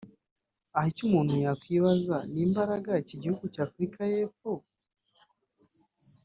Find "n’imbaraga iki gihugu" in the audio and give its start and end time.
2.33-3.45